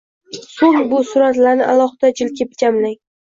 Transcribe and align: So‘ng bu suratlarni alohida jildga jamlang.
So‘ng 0.53 0.79
bu 0.93 1.01
suratlarni 1.09 1.67
alohida 1.73 2.11
jildga 2.21 2.49
jamlang. 2.65 2.99